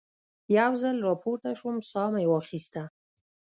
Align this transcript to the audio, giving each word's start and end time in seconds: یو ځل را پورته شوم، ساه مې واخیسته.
یو 0.57 0.71
ځل 0.81 0.97
را 1.05 1.13
پورته 1.23 1.49
شوم، 1.59 1.75
ساه 1.91 2.09
مې 2.13 2.25
واخیسته. 2.31 2.81